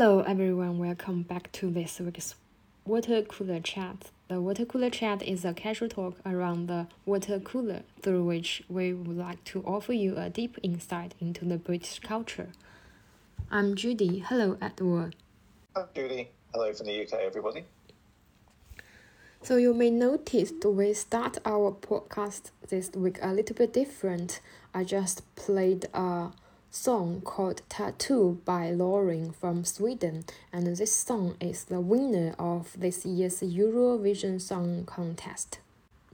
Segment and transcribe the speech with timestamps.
[0.00, 2.36] Hello everyone, welcome back to this week's
[2.84, 4.12] Water Cooler Chat.
[4.28, 8.92] The Water Cooler Chat is a casual talk around the water cooler through which we
[8.92, 12.50] would like to offer you a deep insight into the British culture.
[13.50, 14.20] I'm Judy.
[14.20, 15.16] Hello, Edward.
[15.74, 16.28] Hi, Judy.
[16.54, 17.64] Hello from the UK, everybody.
[19.42, 24.40] So you may notice we start our podcast this week a little bit different.
[24.72, 26.30] I just played a
[26.70, 33.06] song called Tattoo by Loreen from Sweden, and this song is the winner of this
[33.06, 35.58] year's Eurovision Song Contest.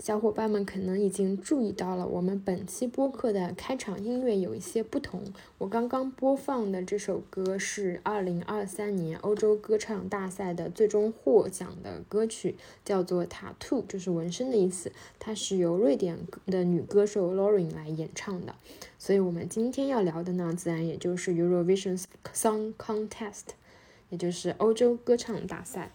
[0.00, 5.22] 小伙伴们可能已经注意到了，我们本期播客的开场音乐有一些不同。
[5.56, 14.90] 我刚刚播放的这首歌是2023年欧洲歌唱大赛的最终获奖的歌曲，叫做《Tattoo》，就是纹身的意思。
[15.20, 18.56] 它是由瑞典的女歌手 Lauren 来演唱的。
[18.98, 23.54] 所以，我们今天要聊的呢，自然也就是 Eurovision Song Contest，
[24.10, 25.92] 也就是欧洲歌唱大赛。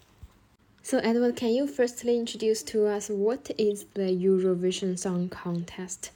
[0.82, 6.10] So, Edward, can you firstly introduce to us what is the Eurovision Song Contest?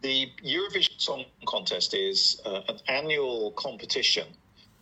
[0.00, 4.28] The Eurovision Song Contest is uh, an annual competition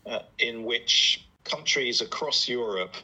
[0.07, 2.95] uh, in which countries across Europe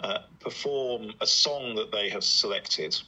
[0.00, 2.98] uh, perform a song that they have selected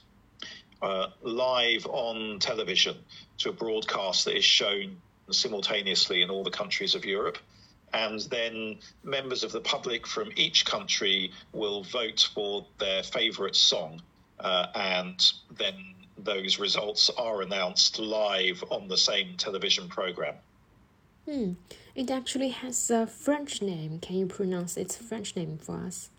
[0.81, 2.95] uh, live on television
[3.39, 4.95] to a broadcast that is shown
[5.31, 7.39] simultaneously in all the countries of Europe
[7.93, 14.01] and then members of the public from each country will vote for their favourite song,
[14.39, 20.35] uh, and then those results are announced live on the same television program.
[21.25, 21.53] Hmm.
[21.95, 23.99] It actually has a French name.
[23.99, 26.09] Can you pronounce its French name for us?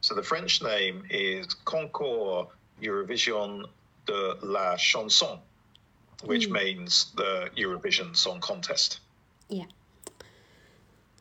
[0.00, 2.48] So the French name is Concours
[2.80, 3.64] Eurovision
[4.06, 5.38] de la Chanson,
[6.24, 6.52] which mm.
[6.52, 9.00] means the Eurovision Song Contest.
[9.48, 9.66] Yeah，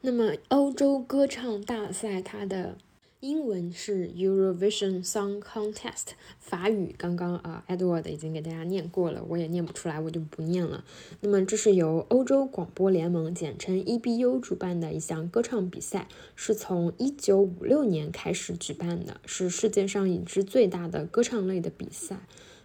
[0.01, 2.75] 那么欧洲歌唱大赛它的
[3.19, 10.83] 英文是 Eurovision Song Contest，法语刚刚啊 Edward 已经给大家念过了，我也念不出来，我就不念了。
[11.21, 22.21] 那么这是由欧洲广播联盟简称 EBU 主办的一项歌唱比赛，是从1956年开始举办的，是世界上已知最大的歌唱类的比赛。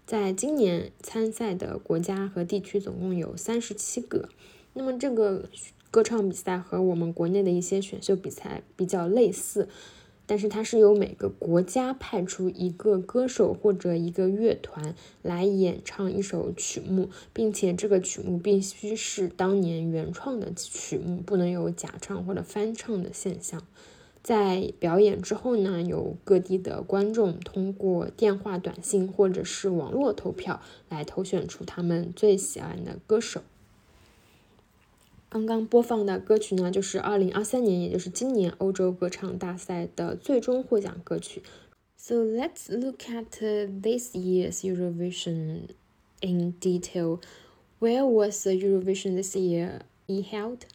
[0.07, 4.31] 在今年参赛的国家和地区总共有三十七个。
[4.73, 5.49] 那么这个
[5.91, 9.69] 歌唱比赛和我们国内的一些选秀比赛比较类似，
[10.27, 23.61] 但是它是由每个国家派出一个歌手或者一个乐团来演唱一首曲目，并且这个曲目必须是当年原创的曲目，不能有假唱或者翻唱的现象。
[24.23, 33.41] 在表演之后呢，有各地的观众通过电话、短信或者是网络投票来投选出他们最喜爱的歌手。
[35.30, 41.44] 刚刚播放的歌曲呢，就是二零二三年，也就是今年欧洲歌唱大赛的最终获奖歌曲。
[41.98, 43.32] So let's look at
[43.82, 45.70] this year's Eurovision
[46.22, 47.20] in detail.
[47.80, 50.66] Where was the Eurovision this year be held?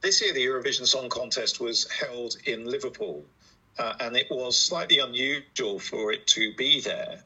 [0.00, 3.24] This year, the Eurovision Song Contest was held in Liverpool,
[3.78, 7.24] uh, and it was slightly unusual for it to be there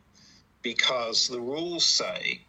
[0.62, 2.40] because the rules say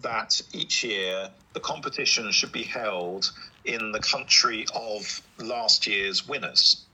[0.00, 3.30] that each year the competition should be held
[3.64, 6.84] in the country of last year's winners.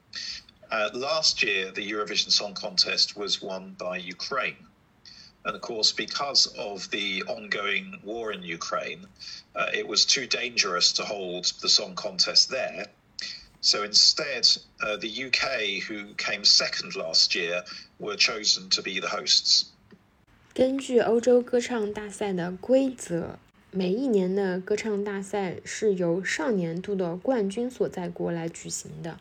[0.71, 4.57] Uh, last year, the Eurovision Song Contest was won by Ukraine.
[5.45, 9.07] And of course, because of the ongoing war in Ukraine,
[9.57, 12.87] uh, it was too dangerous to hold the song contest there.
[13.61, 14.49] So instead,
[14.83, 17.63] uh, the UK, who came second last year,
[17.99, 19.67] were chosen to be the hosts.
[20.55, 23.39] 根据欧洲歌唱大赛的规则，
[23.72, 29.20] 每一年的歌唱大赛是由上年度的冠军所在国来举行的。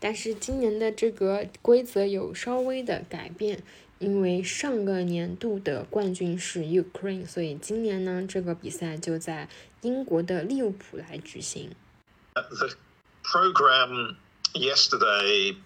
[0.00, 3.62] 但是今年的这个规则有稍微的改变，
[3.98, 9.48] 因为上个年度的冠军是 Ukraine，所以今年呢，这个比赛就在
[9.82, 11.70] 英国的利物浦来举行。
[12.34, 12.70] The
[13.22, 14.16] program
[14.52, 15.56] yesterday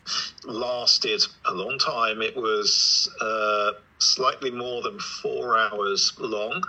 [0.42, 2.22] lasted a long time.
[2.22, 3.80] It was uh.
[4.00, 6.60] slightly more than four hours long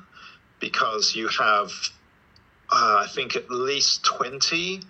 [0.60, 1.72] because you have,
[2.72, 4.81] uh, I think, at least 20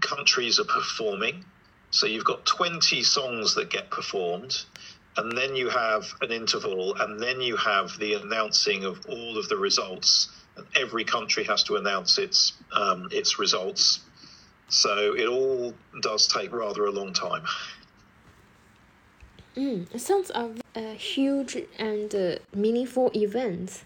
[0.00, 1.44] countries are performing.
[1.90, 4.62] So you've got 20 songs that get performed,
[5.16, 9.48] and then you have an interval, and then you have the announcing of all of
[9.48, 10.28] the results.
[10.56, 14.00] And every country has to announce its um, its results.
[14.68, 15.72] So it all
[16.02, 17.44] does take rather a long time.
[19.56, 23.82] Mm, it sounds a, a huge and uh, meaningful event,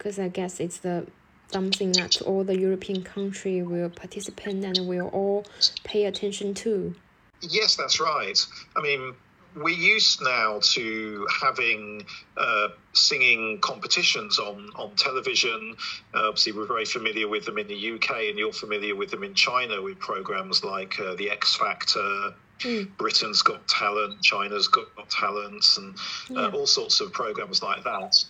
[0.00, 1.06] because I guess it's the
[1.52, 5.44] something that all the European country will participate and will all
[5.84, 6.94] pay attention to.
[7.42, 8.38] Yes, that's right.
[8.76, 9.14] I mean,
[9.56, 12.06] we're used now to having
[12.38, 15.74] uh, singing competitions on, on television.
[16.14, 19.22] Uh, obviously, we're very familiar with them in the UK, and you're familiar with them
[19.22, 22.96] in China with programs like uh, The X Factor, mm.
[22.96, 25.94] Britain's Got Talent, China's Got Talent, and
[26.38, 26.56] uh, yeah.
[26.56, 28.24] all sorts of programs like that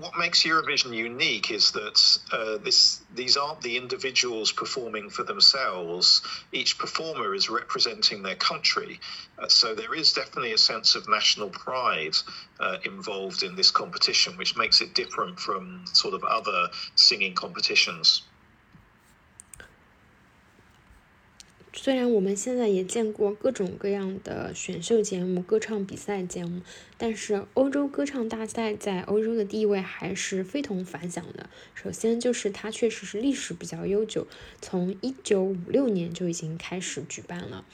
[0.00, 6.22] what makes Eurovision unique is that uh, this these aren't the individuals performing for themselves.
[6.52, 9.00] Each performer is representing their country,
[9.38, 12.16] uh, so there is definitely a sense of national pride
[12.60, 18.22] uh, involved in this competition, which makes it different from sort of other singing competitions.
[21.80, 26.60] 虽然我们现在也见过各种各样的选秀节目、歌唱比赛节目，
[26.96, 31.48] 但是欧洲歌唱大赛在欧洲的地位还是非同凡响的。
[31.76, 34.26] 首先就是它确实是历史比较悠久，
[34.60, 37.64] 从一九五六年就已经开始举办了。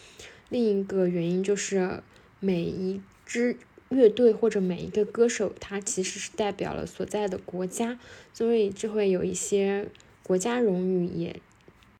[0.51, 2.03] 另一个原因就是
[2.41, 3.57] 每一支
[3.89, 7.99] 乐队或者每一个歌手，他其实是代表了所在的国家，
[8.35, 9.89] 所以就会有一些
[10.23, 11.41] 国家荣誉也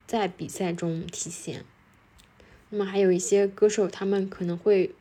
[0.07, 1.65] 在比赛中体现。
[2.70, 4.94] 那么还有一些歌手，他们可能会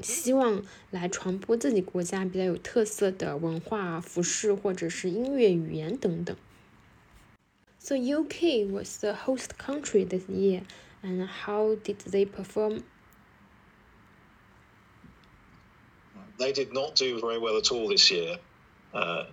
[0.00, 6.36] 希望来传播自己国家比较有特色的文化、服饰或者是音乐语言等等。
[7.80, 10.62] So UK was the host country this year,
[11.02, 12.82] and how did they perform?
[16.38, 18.38] They did not do very well at all this year.
[18.92, 19.24] Uh,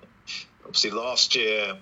[0.66, 1.78] obviously, last year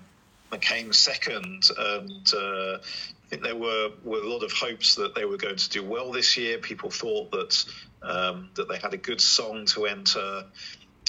[0.50, 5.15] they came second, and uh, I think there were, were a lot of hopes that
[5.15, 6.57] they were going to do well this year.
[6.57, 7.65] People thought that
[8.01, 10.45] um, that they had a good song to enter.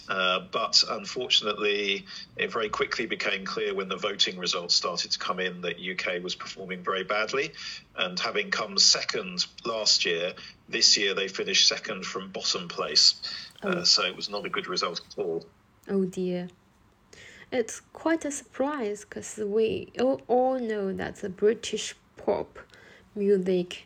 [0.08, 2.05] Uh, but unfortunately,
[2.37, 6.20] it very quickly became clear when the voting results started to come in that UK
[6.22, 7.52] was performing very badly.
[7.96, 10.32] And having come second last year,
[10.69, 13.22] this year they finished second from bottom place.
[13.62, 13.70] Uh, oh.
[13.70, 15.46] Uh, so it was not a good result at all.
[15.88, 16.49] Oh dear
[17.52, 21.94] it's quite a surprise because we all know that the British
[22.25, 22.58] pop
[23.14, 23.84] music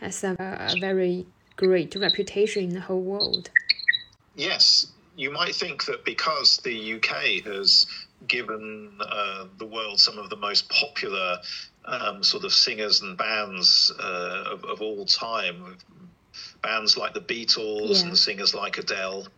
[0.00, 1.26] has a, a very
[1.56, 3.50] great reputation in the whole world.
[4.34, 7.86] Yes, you might think that because the UK has
[8.26, 11.38] given uh, the world some of the most popular
[11.84, 15.76] um, sort of singers and bands uh, of, of, all time,
[16.62, 18.08] bands like the Beatles yeah.
[18.08, 19.28] and singers like Adele,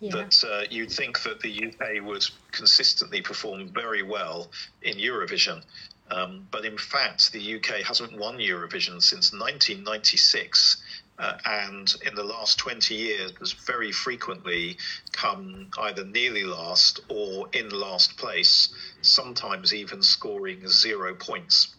[0.00, 0.10] yeah.
[0.12, 4.50] that uh, you'd think that the UK would consistently perform very well
[4.82, 5.62] in Eurovision.
[6.10, 10.76] Um, but in fact, the UK hasn't won Eurovision since 1996.
[11.18, 14.76] Uh, and in the last 20 years has very frequently
[15.12, 18.68] come either nearly last or in last place,
[19.00, 21.74] sometimes even scoring zero points.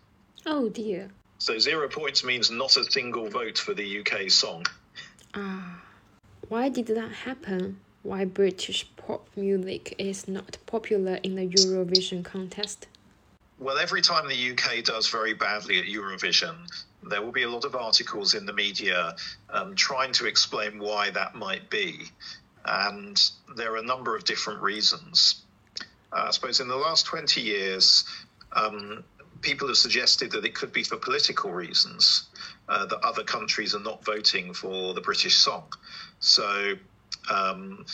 [0.47, 1.11] Oh dear.
[1.37, 4.65] So zero points means not a single vote for the UK song.
[5.35, 5.83] Ah,
[6.49, 7.79] why did that happen?
[8.01, 12.87] Why British pop music is not popular in the Eurovision contest?
[13.59, 16.55] Well, every time the UK does very badly at Eurovision,
[17.03, 19.15] there will be a lot of articles in the media
[19.49, 22.11] um, trying to explain why that might be.
[22.65, 23.19] And
[23.55, 25.43] there are a number of different reasons.
[26.11, 28.05] Uh, I suppose in the last 20 years,
[28.53, 29.03] um,
[29.41, 32.27] people have suggested that it could be for political reasons,
[32.69, 35.65] uh, that other countries are not voting for the British song.
[36.19, 36.73] So
[37.31, 37.85] um,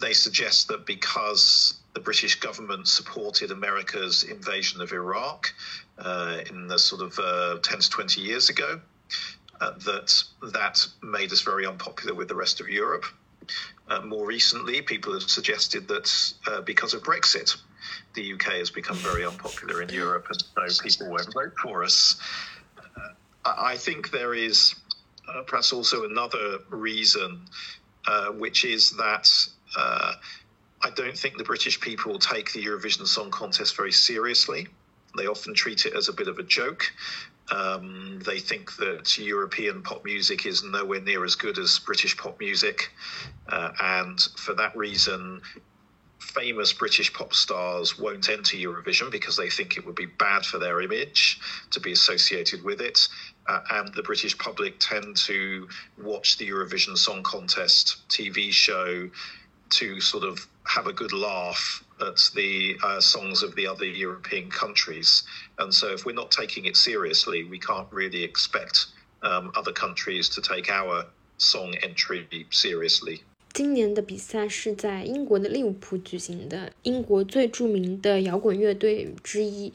[0.00, 5.52] they suggest that because the British government supported America's invasion of Iraq
[5.98, 8.80] uh, in the sort of uh, 10 to 20 years ago.
[9.60, 13.04] Uh, that that made us very unpopular with the rest of Europe.
[13.88, 16.08] Uh, more recently, people have suggested that
[16.46, 17.56] uh, because of Brexit,
[18.14, 22.20] the UK has become very unpopular in Europe, and so people won't vote for us.
[22.78, 23.08] Uh,
[23.44, 24.76] I think there is
[25.48, 27.40] perhaps also another reason,
[28.36, 29.28] which is that
[30.82, 34.68] I don't think the British people take the Eurovision Song Contest very seriously.
[35.16, 36.92] They often treat it as a bit of a joke.
[37.50, 42.38] Um, they think that European pop music is nowhere near as good as British pop
[42.38, 42.90] music.
[43.48, 45.40] Uh, and for that reason,
[46.18, 50.58] famous British pop stars won't enter Eurovision because they think it would be bad for
[50.58, 53.08] their image to be associated with it.
[53.46, 55.66] Uh, and the British public tend to
[55.96, 59.08] watch the Eurovision Song Contest TV show
[59.70, 64.49] to sort of have a good laugh at the uh, songs of the other European
[64.49, 65.23] countries.
[65.57, 68.87] And so, if we're not taking it seriously, we can't really expect
[69.21, 71.05] um, other countries to take our
[71.37, 73.21] song entry seriously.
[73.53, 79.71] 今年的比赛是在英国的利物浦举行的，英国最着名的摇滚乐队之一。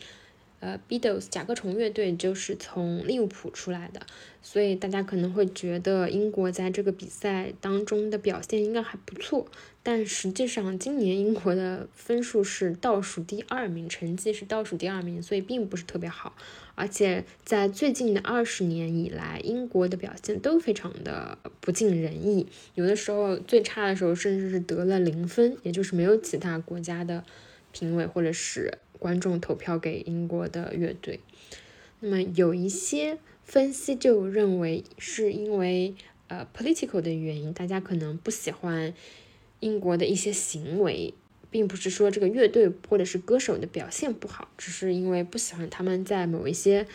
[0.64, 4.00] 呃，Beatles 甲壳虫乐队就是从利物浦出来的，
[4.42, 9.46] 所以大家可能会觉得英国在这个比赛当中的表现应该还不错，
[9.84, 16.34] 但实际上今年英国的分数是倒数第二名，成绩是倒数第二名，所以并不是特别好。
[16.76, 27.26] 而且在最近的二十年以来，英国的表现都非常的不尽人意，有的时候最差的时候甚至是得了零分，也就是没有其他国家的
[27.74, 28.78] 评委或者是。
[29.04, 31.20] 观众投票给英国的乐队，
[32.00, 35.94] 那么有一些分析就认为是因为
[36.30, 38.94] 呃 political 的原因，大家可能不喜欢
[39.60, 41.14] 英国的一些行为，
[41.52, 46.88] 并不是说这个乐队或者是歌手的表现不好，只是因为不喜欢他们在某一些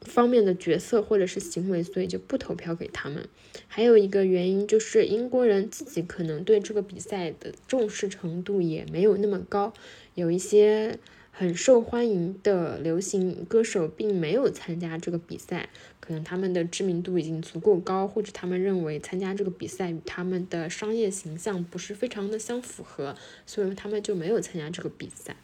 [0.00, 3.28] 方面的角色或者是行为，所以就不投票给他们。
[3.66, 9.74] 还有一个原因就是英国人自己可能对这个比赛的重视程度也没有那么高，
[10.14, 10.98] 有一些。
[11.38, 15.68] 很受欢迎的流行歌手并没有参加这个比赛，
[16.00, 23.14] 可能他们的知名度已经足够高，或者他们认为参加这个比赛与他们的商业形象不是非常的相符合，
[23.46, 25.36] 所以他们就没有参加这个比赛。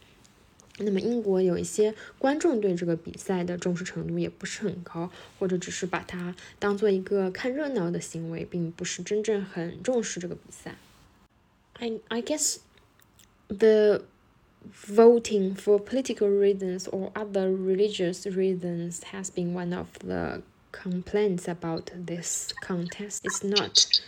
[0.79, 5.09] 那么英国有一些观众对这个比赛的重视程度也不是很高，
[5.39, 10.75] 或者只是把它当做一个看热闹的行为，并不是真正很重视这个比赛。
[11.75, 12.57] I I guess
[13.47, 14.01] the
[14.71, 20.41] voting for political reasons or other religious reasons has been one of the
[20.71, 23.21] complaints about this contest.
[23.25, 24.01] It's not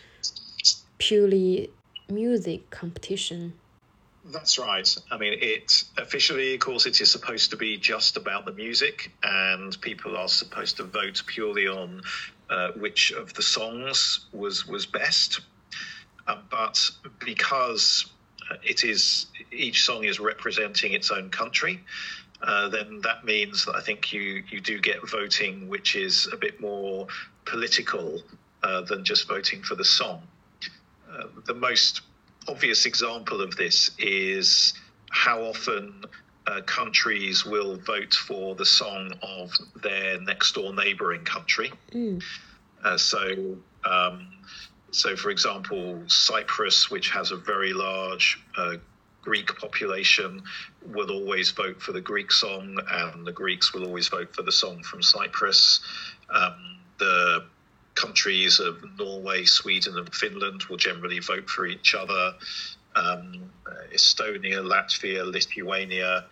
[0.98, 1.70] purely
[2.10, 3.54] music competition.
[4.26, 4.98] That's right.
[5.10, 9.12] I mean, it officially, of course, it is supposed to be just about the music,
[9.24, 12.02] and people are supposed to vote purely on
[12.50, 15.42] uh, which of the songs was was best.
[16.28, 16.78] Uh, but
[17.20, 18.12] because
[18.64, 21.80] it is each song is representing its own country,
[22.42, 26.38] uh, then that means that I think you you do get voting which is a
[26.38, 27.08] bit more
[27.46, 28.22] political
[28.64, 30.22] uh, than just voting for the song.
[31.12, 32.02] Uh, the most
[32.48, 34.74] obvious example of this is
[35.10, 36.04] how often
[36.46, 39.52] uh, countries will vote for the song of
[39.82, 41.72] their next door neighbouring country.
[41.94, 42.22] Mm.
[42.98, 43.58] so.
[43.86, 44.28] Um,
[44.98, 48.78] so, for example, Cyprus, which has a very large uh,
[49.22, 50.42] Greek population,
[50.88, 54.52] will always vote for the Greek song, and the Greeks will always vote for the
[54.52, 55.82] song from Cyprus.
[56.34, 57.46] Um, the
[57.94, 62.34] countries of Norway, Sweden, and Finland will generally vote for each other.
[62.96, 63.52] Um,
[63.94, 66.26] Estonia, Latvia, Lithuania,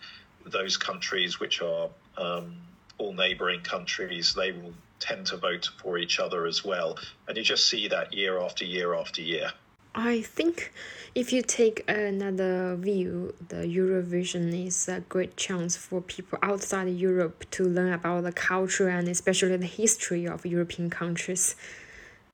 [0.44, 2.56] those countries which are um,
[2.98, 6.98] all neighbouring countries, they will tend to vote for each other as well.
[7.28, 9.52] And you just see that year after year after year.
[9.94, 10.72] I think
[11.14, 17.46] if you take another view, the Eurovision is a great chance for people outside Europe
[17.52, 21.56] to learn about the culture and especially the history of European countries.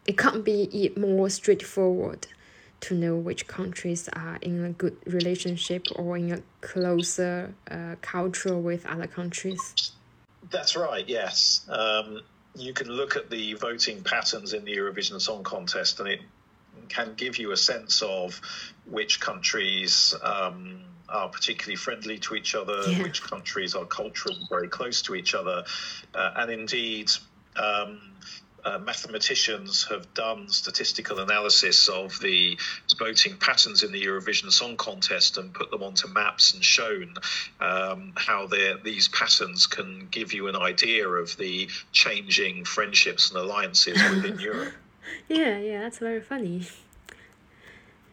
[0.07, 2.27] It can't be more straightforward
[2.81, 8.59] to know which countries are in a good relationship or in a closer uh, culture
[8.59, 9.93] with other countries.
[10.51, 11.65] That's right, yes.
[11.69, 12.23] Um,
[12.55, 16.21] you can look at the voting patterns in the Eurovision Song Contest, and it
[16.89, 18.41] can give you a sense of
[18.87, 23.03] which countries um, are particularly friendly to each other, yeah.
[23.03, 25.65] which countries are culturally very close to each other,
[26.15, 27.11] uh, and indeed.
[27.57, 28.01] Um,
[28.65, 32.59] uh, mathematicians have done statistical analysis of the
[32.99, 37.15] voting patterns in the Eurovision Song Contest and put them onto maps and shown
[37.61, 38.49] um, how
[38.85, 44.75] these patterns can give you an idea of the changing friendships and alliances within Europe.
[45.29, 46.67] Yeah, yeah, that's very funny.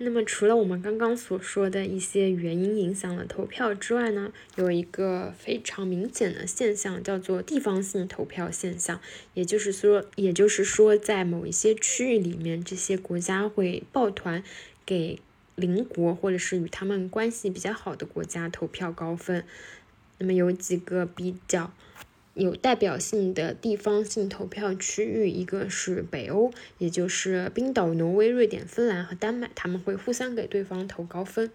[0.01, 9.01] 那么除了我们刚刚所说的一些原因影响了投票之外呢，有一个非常明显的现象叫做地方性投票现象，
[9.33, 14.41] 也就是说，也就是说，在某一些区域里面，这些国家会抱团
[14.85, 15.19] 给
[15.55, 19.43] 邻国或者是与他们关系比较好的国家投票高分。
[20.17, 21.73] 那么有几个比较。
[22.39, 31.51] 有代表性的地方性投票区域，一个是北欧，也就是冰岛、挪威、瑞典、芬兰和丹麦，他们会互相给对方投高分。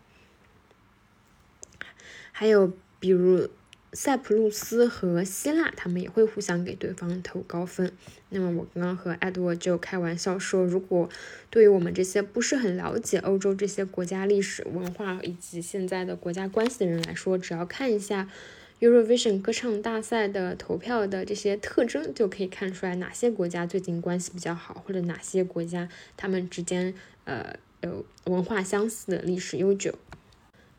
[2.32, 3.48] 还有比如
[3.94, 7.90] 塞浦路斯和希腊，他们也会互相给对方投高分。
[8.28, 11.08] 那么我刚刚和艾多就开玩笑说，如果
[11.48, 18.28] 对于我们这些不是很了解欧洲这些国家历史文化以及现在的国家关系的人来说，只要看一下。
[18.79, 26.93] Eurovision 歌唱大赛的投票的这些特征，就可以看出来哪些国家最近关系比较好，或者哪些国家他们之间
[27.25, 29.93] 呃 有文化相似的历史悠久。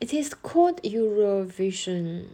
[0.00, 2.24] It is called Eurovision.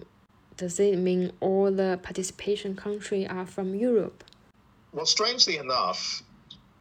[0.56, 4.24] Does it mean all the participation countries are from Europe?
[4.92, 6.22] Well, strangely enough,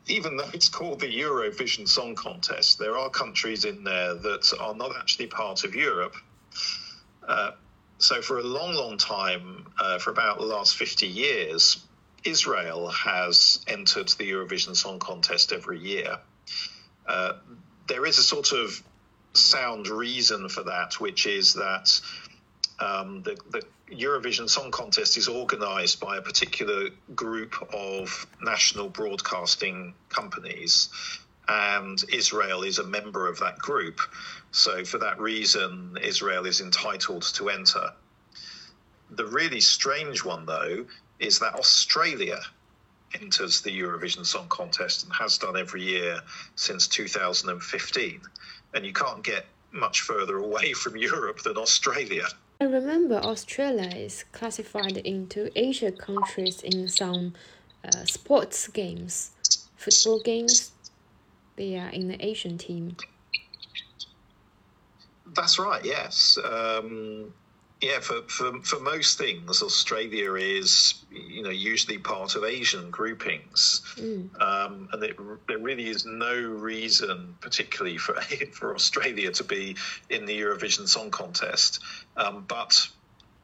[0.08, 4.74] even though it's called the Eurovision Song Contest, there are countries in there that are
[4.76, 6.14] not actually part of Europe.
[7.28, 7.52] Uh,
[8.01, 11.85] so, for a long, long time, uh, for about the last 50 years,
[12.25, 16.19] Israel has entered the Eurovision Song Contest every year.
[17.07, 17.35] Uh,
[17.89, 18.83] there is a sort of
[19.35, 22.01] sound reason for that, which is that
[22.79, 29.95] um, the, the, Eurovision Song Contest is organised by a particular group of national broadcasting
[30.09, 30.89] companies,
[31.51, 34.01] and Israel is a member of that group.
[34.53, 37.91] So, for that reason, Israel is entitled to enter.
[39.11, 40.87] The really strange one, though,
[41.19, 42.39] is that Australia
[43.21, 46.21] enters the Eurovision Song Contest and has done every year
[46.55, 48.21] since 2015.
[48.75, 52.29] And you can't get much further away from Europe than Australia.
[52.61, 57.35] I remember Australia is classified into Asia countries in some
[57.85, 59.33] uh, sports games,
[59.77, 60.71] football games.
[61.61, 62.97] They are in the Asian team.
[65.35, 65.85] That's right.
[65.85, 66.39] Yes.
[66.43, 67.35] Um,
[67.83, 73.83] yeah, for, for, for most things, Australia is you know usually part of Asian groupings,
[73.97, 74.41] mm.
[74.41, 78.15] um, and it, there really is no reason, particularly for
[78.53, 79.77] for Australia to be
[80.09, 81.81] in the Eurovision Song Contest.
[82.17, 82.89] Um, but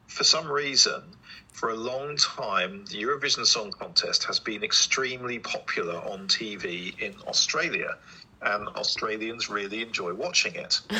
[0.07, 1.03] for some reason,
[1.51, 7.15] for a long time, the Eurovision Song Contest has been extremely popular on TV in
[7.27, 7.97] Australia,
[8.41, 10.81] and Australians really enjoy watching it.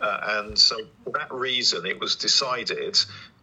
[0.00, 2.96] Uh, and so, for that reason, it was decided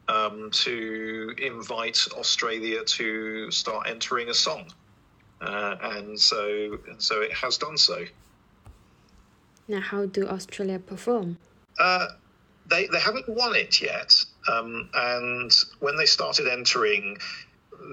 [0.08, 4.72] um, to invite Australia to start entering a song.
[5.42, 8.06] Uh, and so, and so it has done so.
[9.68, 11.38] Now, how do Australia perform?
[11.78, 12.08] Uh,
[12.68, 14.24] they, they haven't won it yet.
[14.48, 17.18] Um, and when they started entering,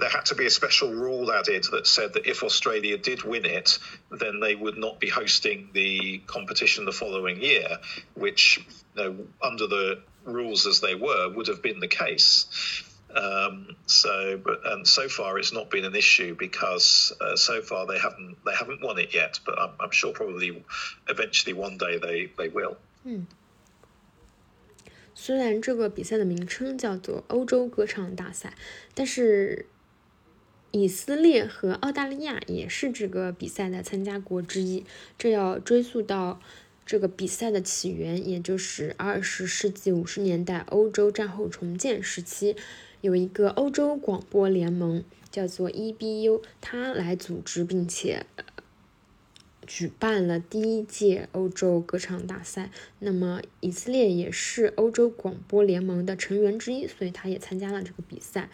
[0.00, 3.44] there had to be a special rule added that said that if Australia did win
[3.44, 3.78] it,
[4.10, 7.78] then they would not be hosting the competition the following year,
[8.14, 8.58] which,
[8.96, 12.46] you know, under the rules as they were, would have been the case.
[13.14, 17.86] Um, so, but and so far it's not been an issue because uh, so far
[17.86, 19.38] they haven't they haven't won it yet.
[19.44, 20.64] But I'm, I'm sure probably
[21.08, 22.78] eventually one day they they will.
[23.04, 23.26] 嗯，
[25.14, 28.54] 虽然这个比赛的名称叫做欧洲歌唱大赛，
[28.94, 29.66] 但是
[30.70, 34.84] 以色列和澳大利亚也是这个比赛的参加国之一。
[35.18, 36.40] 这要追溯到
[36.86, 42.56] 这个比赛的起源，也就是二十世纪五十年代欧洲战后重建时期，
[43.02, 48.24] 有一个欧洲广播联盟叫做 EBU，它来组织并且
[49.66, 52.70] 举办了第一届欧洲歌唱大赛。
[52.98, 58.48] 那么以色列也是欧洲广播联盟的成员之一，所以他也参加了这个比赛。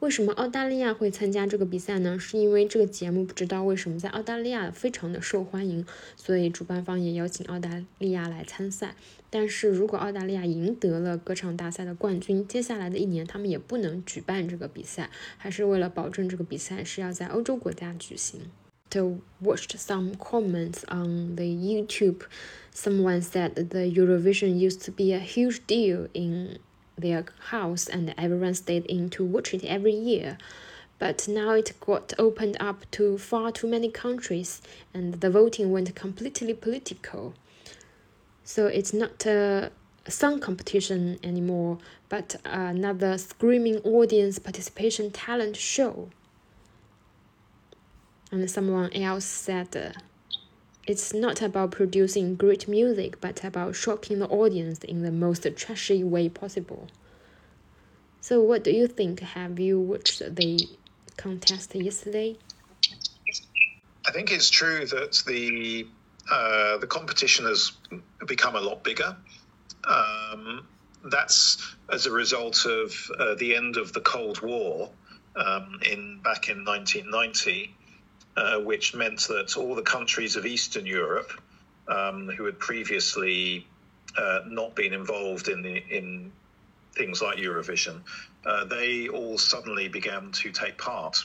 [0.00, 2.18] 为什么澳大利亚会参加这个比赛呢？
[2.18, 8.96] 是因为这个节目不知道为什么在澳大利亚非常的受欢迎，所以主办方也邀请澳大利亚来参赛。
[9.30, 18.40] 但是如果澳大利亚赢得了歌唱大赛的冠军，接下来的一年他们也不能举办这个比赛，还是为了保证这个比赛是要在欧洲国家举行。
[18.92, 22.24] To watched some comments on the YouTube,
[22.72, 26.58] someone said the Eurovision used to be a huge deal in
[26.98, 30.36] their house and everyone stayed in to watch it every year.
[30.98, 34.60] But now it got opened up to far too many countries
[34.92, 37.32] and the voting went completely political.
[38.44, 39.72] So it's not a
[40.06, 41.78] song competition anymore,
[42.10, 46.10] but another screaming audience participation talent show.
[48.32, 49.94] And someone else said,
[50.86, 56.02] it's not about producing great music, but about shocking the audience in the most trashy
[56.02, 56.88] way possible.
[58.22, 59.20] So, what do you think?
[59.20, 60.66] Have you watched the
[61.18, 62.38] contest yesterday?
[64.06, 65.86] I think it's true that the
[66.30, 67.72] uh, the competition has
[68.26, 69.14] become a lot bigger.
[69.84, 70.66] Um,
[71.04, 74.90] that's as a result of uh, the end of the Cold War
[75.36, 77.74] um, in back in 1990
[78.36, 81.32] uh, which meant that all the countries of Eastern Europe
[81.88, 83.66] um, who had previously
[84.16, 86.32] uh, not been involved in the, in
[86.94, 88.00] things like Eurovision,
[88.46, 91.24] uh, they all suddenly began to take part.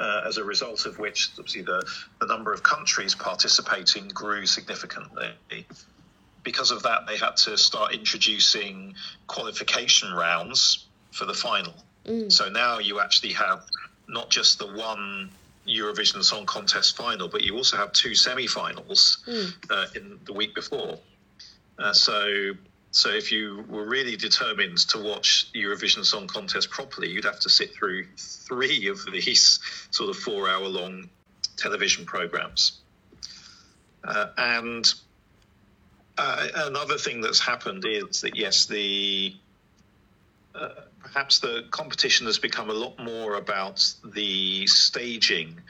[0.00, 1.80] Uh, as a result of which, obviously, the,
[2.18, 5.30] the number of countries participating grew significantly.
[6.42, 8.96] Because of that, they had to start introducing
[9.28, 11.74] qualification rounds for the final.
[12.06, 12.30] Mm.
[12.30, 13.64] So now you actually have
[14.08, 15.30] not just the one
[15.66, 19.54] Eurovision Song Contest final, but you also have two semi-finals Mm.
[19.70, 20.98] uh, in the week before.
[21.78, 22.52] Uh, so,
[22.90, 27.50] so if you were really determined to watch Eurovision Song Contest properly, you'd have to
[27.50, 31.08] sit through three of these sort of four-hour-long
[31.56, 32.80] television programs.
[34.04, 34.92] Uh, and
[36.18, 39.34] uh, another thing that's happened is that yes, the
[41.00, 45.60] perhaps the competition has become a lot more about the staging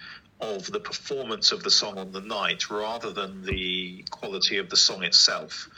[0.41, 4.77] of the performance of the song on the night rather than the quality of the
[4.77, 5.69] song itself.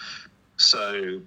[0.57, 1.21] So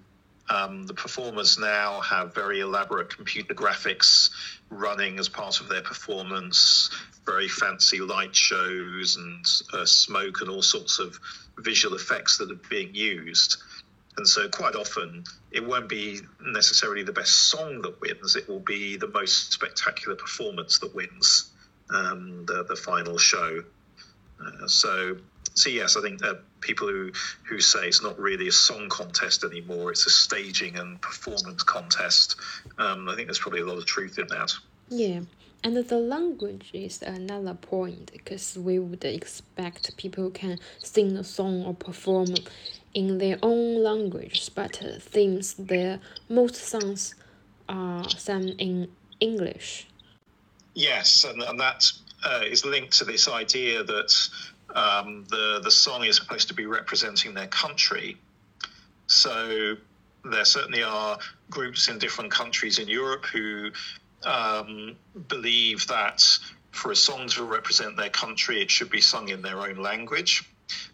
[0.50, 4.32] um, the performers now have very elaborate computer graphics
[4.70, 6.90] running as part of their performance,
[7.26, 11.20] very fancy light shows and uh, smoke and all sorts of
[11.60, 13.58] visual effects that are being used.
[14.20, 18.60] And so, quite often, it won't be necessarily the best song that wins, it will
[18.60, 21.54] be the most spectacular performance that wins
[21.90, 23.64] um, the, the final show.
[24.46, 25.16] Uh, so,
[25.54, 27.14] so yes, I think that people who,
[27.48, 32.36] who say it's not really a song contest anymore, it's a staging and performance contest,
[32.78, 34.52] um, I think there's probably a lot of truth in that.
[34.90, 35.22] Yeah,
[35.64, 41.64] and the language is another point because we would expect people can sing a song
[41.64, 42.36] or perform
[42.94, 47.16] in their own language, but uh, seems there most songs
[47.68, 49.88] are sung in English.
[50.74, 51.92] Yes, and, and that
[52.24, 54.30] uh, is linked to this idea that
[54.76, 58.18] um, the the song is supposed to be representing their country.
[59.08, 59.76] So
[60.24, 61.18] there certainly are
[61.50, 63.72] groups in different countries in Europe who
[64.24, 64.96] um,
[65.28, 66.24] believe that
[66.72, 70.44] for a song to represent their country, it should be sung in their own language,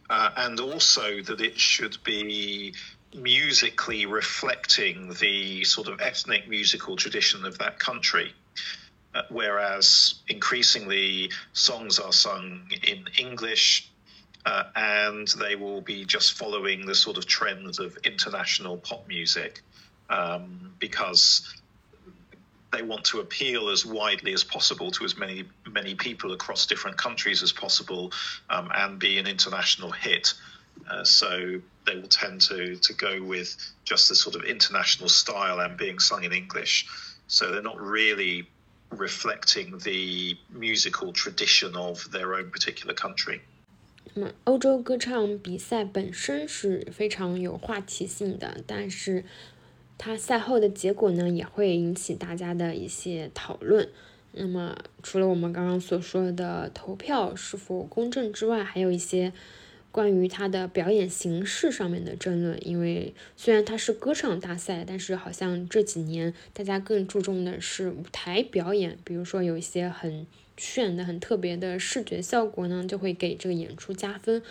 [0.09, 2.73] uh, and also that it should be
[3.13, 8.33] musically reflecting the sort of ethnic musical tradition of that country.
[9.13, 13.89] Uh, whereas increasingly songs are sung in English
[14.45, 19.61] uh, and they will be just following the sort of trends of international pop music
[20.09, 21.55] um, because
[22.74, 26.96] they want to appeal as widely as possible to as many many people across different
[26.96, 28.12] countries as possible
[28.48, 30.34] um, and be an international hit.
[30.88, 35.60] Uh, so they will tend to to go with just the sort of international style
[35.60, 36.86] and being sung in English.
[37.26, 38.48] So they're not really
[38.90, 43.40] reflecting the musical tradition of their own particular country.
[44.14, 49.24] 那么，欧洲歌唱比赛本身是非常有话题性的，但是
[49.97, 53.87] 它赛后的结果呢，也会引起大家的一些讨论。
[54.31, 59.31] 那么，除了我们刚刚所说的投票是否公正之外，还有一些
[59.91, 62.57] 关于它的表演形式上面的争论。
[62.67, 70.25] 因为虽然它是歌唱大赛，但是好像这几年大家更注重的是舞台表演，比如说有一些很。
[70.57, 74.41] 炫的很特别的视觉效果呢，就会给这个演出加分。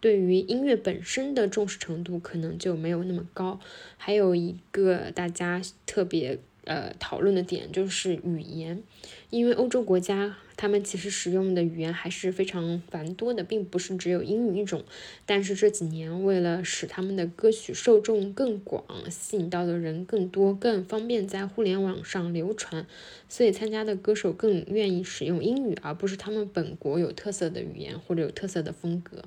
[0.00, 3.60] 对于音乐本身的重视程度可能就没有那么高。
[3.96, 8.82] 还有一个大家特别呃讨论的点就是语言，
[9.28, 14.84] 因为欧洲国家他们其实使用的语言还是非常繁多的，并不是只有英语一种。
[15.26, 22.86] 但是这几年为了使他们的歌曲受众更广，吸引到的人更多，更方便在互联网上流传，
[23.28, 29.22] 所以参加的歌手更愿意使用英语，而不是他们本国有特色的语言或者有特色的风格。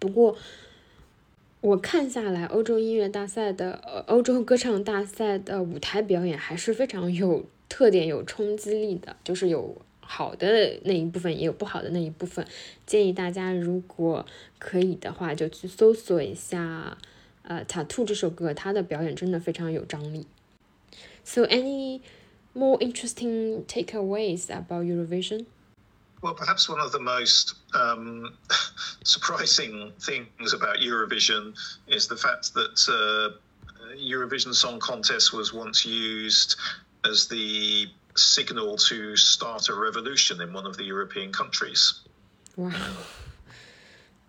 [0.00, 0.36] 不过，
[1.60, 12.44] 我看下来，欧洲音乐大赛的呃，欧洲歌唱大赛的舞台表演还是非常有特点、有冲击力的，就是有好的那一部分，也有不好的那一部分。
[12.86, 14.24] 建议大家如果
[14.58, 16.96] 可以的话，就去搜索一下
[17.42, 20.26] 呃《Tattoo》这首歌，它的表演真的非常有张力。
[21.22, 22.00] So any
[22.54, 25.44] more interesting takeaways about Eurovision?
[26.22, 28.36] Well, perhaps one of the most um,
[29.04, 31.54] surprising things about Eurovision
[31.86, 36.56] is the fact that uh, Eurovision Song Contest was once used
[37.04, 42.00] as the signal to start a revolution in one of the European countries.
[42.56, 42.70] Wow.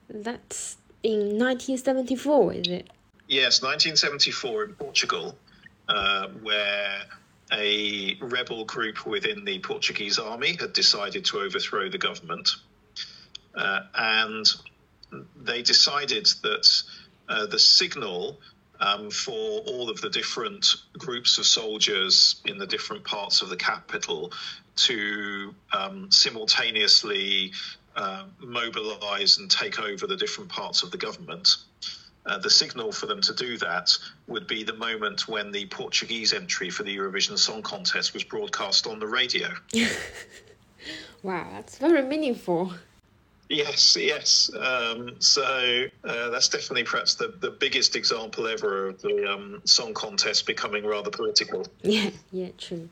[0.09, 2.89] That's in 1974, is it?
[3.27, 5.35] Yes, 1974 in Portugal,
[5.89, 7.03] uh, where
[7.51, 12.49] a rebel group within the Portuguese army had decided to overthrow the government.
[13.53, 14.45] Uh, and
[15.35, 16.83] they decided that
[17.27, 18.39] uh, the signal
[18.79, 23.55] um, for all of the different groups of soldiers in the different parts of the
[23.55, 24.31] capital
[24.75, 27.51] to um, simultaneously
[27.95, 31.57] uh, mobilize and take over the different parts of the government
[32.24, 36.32] uh, the signal for them to do that would be the moment when the Portuguese
[36.32, 39.48] entry for the Eurovision Song Contest was broadcast on the radio.
[41.22, 42.72] Wow, that's very meaningful.
[43.48, 44.50] Yes, yes.
[44.58, 49.94] Um, so uh, that's definitely perhaps the, the biggest example ever of the um, song
[49.94, 51.64] contest becoming rather political.
[51.82, 52.88] Yeah, yeah, true.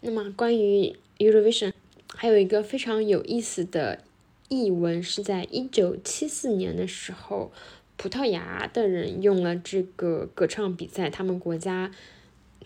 [0.00, 1.72] 那么关于 Eurovision，
[2.08, 4.04] 还有一个非常有意思的
[4.50, 7.50] 译文，是在一九七四年的时候，
[7.98, 11.90] 葡萄牙的人用了这个歌唱比赛，他们国家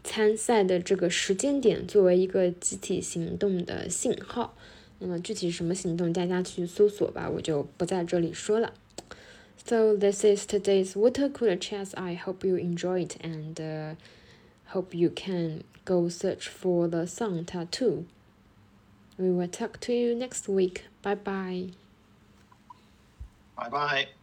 [0.03, 4.55] 参赛的这个时间点作为一个集体行动的信号。
[5.01, 8.73] 那么具体什么行动，大家去搜索吧，我就不在这里说了。
[9.65, 11.95] So this is today's water cooler chats.
[11.95, 13.97] I hope you enjoy it and uh,
[14.73, 18.05] hope you can go search for the song tattoo.
[19.19, 20.85] We will talk to you next week.
[21.03, 21.73] Bye bye.
[23.57, 24.22] Bye bye.